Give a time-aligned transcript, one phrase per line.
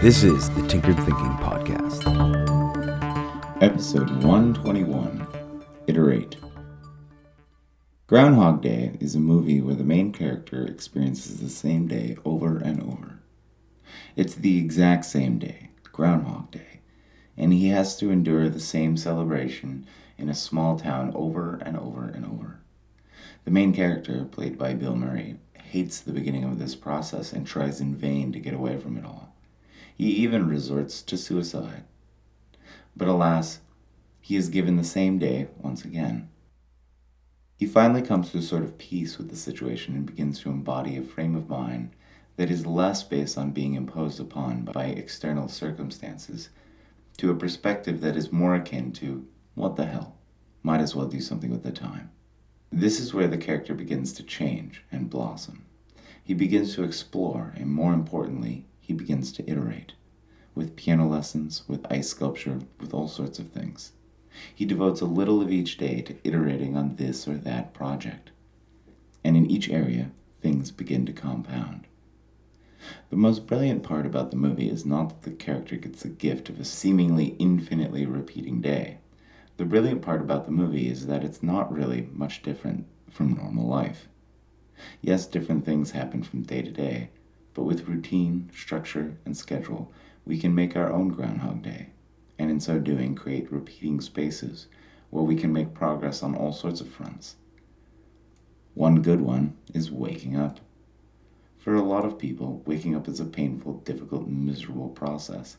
[0.00, 2.06] This is the Tinkered Thinking Podcast.
[3.60, 5.26] Episode 121
[5.88, 6.36] Iterate.
[8.06, 12.80] Groundhog Day is a movie where the main character experiences the same day over and
[12.80, 13.18] over.
[14.14, 16.78] It's the exact same day, Groundhog Day,
[17.36, 19.84] and he has to endure the same celebration
[20.16, 22.60] in a small town over and over and over.
[23.44, 27.80] The main character, played by Bill Murray, hates the beginning of this process and tries
[27.80, 29.27] in vain to get away from it all.
[29.98, 31.82] He even resorts to suicide.
[32.96, 33.58] But alas,
[34.20, 36.28] he is given the same day once again.
[37.56, 40.96] He finally comes to a sort of peace with the situation and begins to embody
[40.96, 41.96] a frame of mind
[42.36, 46.50] that is less based on being imposed upon by external circumstances
[47.16, 49.26] to a perspective that is more akin to,
[49.56, 50.14] what the hell,
[50.62, 52.08] might as well do something with the time.
[52.70, 55.64] This is where the character begins to change and blossom.
[56.22, 59.92] He begins to explore, and more importantly, he begins to iterate
[60.54, 63.92] with piano lessons, with ice sculpture, with all sorts of things.
[64.52, 68.30] He devotes a little of each day to iterating on this or that project.
[69.22, 71.86] And in each area, things begin to compound.
[73.10, 76.48] The most brilliant part about the movie is not that the character gets the gift
[76.48, 78.98] of a seemingly infinitely repeating day.
[79.58, 83.68] The brilliant part about the movie is that it's not really much different from normal
[83.68, 84.08] life.
[85.02, 87.10] Yes, different things happen from day to day,
[87.58, 89.92] but with routine, structure, and schedule,
[90.24, 91.88] we can make our own Groundhog Day,
[92.38, 94.68] and in so doing, create repeating spaces
[95.10, 97.34] where we can make progress on all sorts of fronts.
[98.74, 100.60] One good one is waking up.
[101.56, 105.56] For a lot of people, waking up is a painful, difficult, miserable process.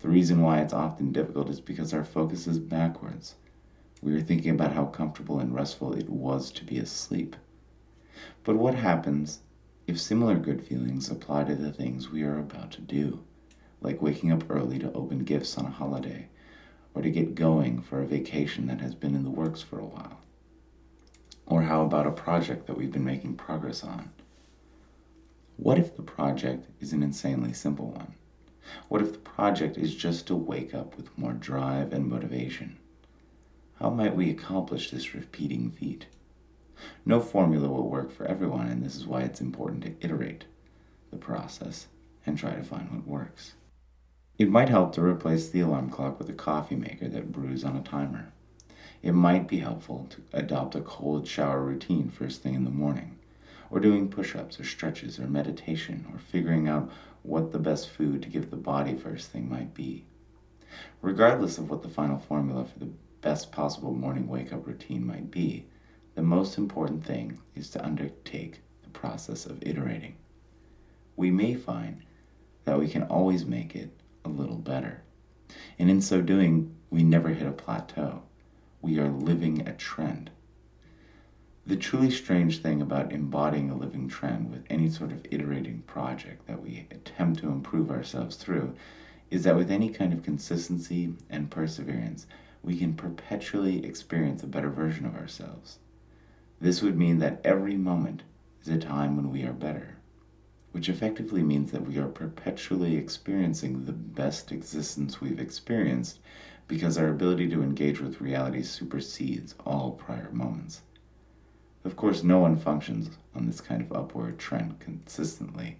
[0.00, 3.36] The reason why it's often difficult is because our focus is backwards.
[4.02, 7.36] We are thinking about how comfortable and restful it was to be asleep.
[8.42, 9.42] But what happens
[9.88, 13.24] if similar good feelings apply to the things we are about to do,
[13.80, 16.28] like waking up early to open gifts on a holiday,
[16.94, 19.86] or to get going for a vacation that has been in the works for a
[19.86, 20.20] while?
[21.46, 24.10] Or how about a project that we've been making progress on?
[25.56, 28.12] What if the project is an insanely simple one?
[28.88, 32.76] What if the project is just to wake up with more drive and motivation?
[33.80, 36.08] How might we accomplish this repeating feat?
[37.04, 40.44] No formula will work for everyone, and this is why it's important to iterate
[41.10, 41.86] the process
[42.26, 43.54] and try to find what works.
[44.38, 47.76] It might help to replace the alarm clock with a coffee maker that brews on
[47.76, 48.32] a timer.
[49.02, 53.18] It might be helpful to adopt a cold shower routine first thing in the morning,
[53.70, 56.90] or doing push ups or stretches or meditation, or figuring out
[57.22, 60.04] what the best food to give the body first thing might be.
[61.02, 62.90] Regardless of what the final formula for the
[63.20, 65.66] best possible morning wake up routine might be,
[66.18, 70.16] the most important thing is to undertake the process of iterating.
[71.14, 72.02] We may find
[72.64, 73.90] that we can always make it
[74.24, 75.02] a little better.
[75.78, 78.22] And in so doing, we never hit a plateau.
[78.82, 80.32] We are living a trend.
[81.68, 86.48] The truly strange thing about embodying a living trend with any sort of iterating project
[86.48, 88.74] that we attempt to improve ourselves through
[89.30, 92.26] is that with any kind of consistency and perseverance,
[92.64, 95.78] we can perpetually experience a better version of ourselves.
[96.60, 98.24] This would mean that every moment
[98.60, 99.98] is a time when we are better,
[100.72, 106.18] which effectively means that we are perpetually experiencing the best existence we've experienced
[106.66, 110.82] because our ability to engage with reality supersedes all prior moments.
[111.84, 115.78] Of course, no one functions on this kind of upward trend consistently.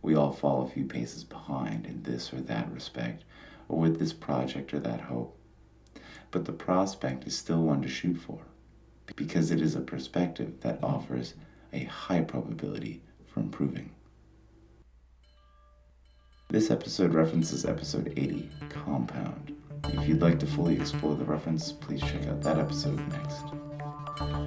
[0.00, 3.24] We all fall a few paces behind in this or that respect,
[3.68, 5.38] or with this project or that hope.
[6.30, 8.40] But the prospect is still one to shoot for
[9.14, 11.34] because it is a perspective that offers
[11.72, 13.90] a high probability for improving.
[16.48, 19.54] This episode references episode 80, Compound.
[19.84, 23.44] If you'd like to fully explore the reference, please check out that episode next.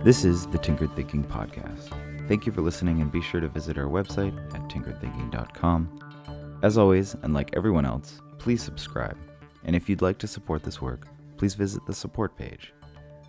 [0.04, 1.90] This is the Tinkered Thinking Podcast.
[2.28, 6.60] Thank you for listening and be sure to visit our website at tinkeredthinking.com.
[6.62, 9.18] As always, and like everyone else, please subscribe.
[9.64, 11.08] And if you'd like to support this work,
[11.38, 12.74] please visit the support page.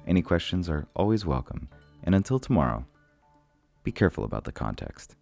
[0.06, 1.68] Any questions are always welcome.
[2.04, 2.86] And until tomorrow,
[3.84, 5.16] be careful about the context.